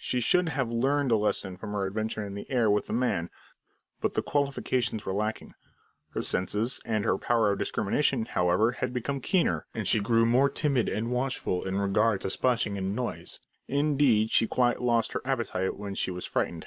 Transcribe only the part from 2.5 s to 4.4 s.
air with the man, but the